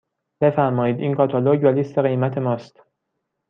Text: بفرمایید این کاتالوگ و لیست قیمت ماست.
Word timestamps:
بفرمایید 0.41 0.99
این 0.99 1.15
کاتالوگ 1.15 1.63
و 1.63 1.67
لیست 1.67 1.97
قیمت 1.97 2.37
ماست. 2.37 2.81